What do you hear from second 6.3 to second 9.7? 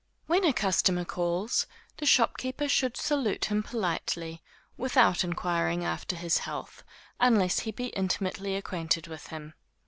health, unless he be intimately acquainted with him.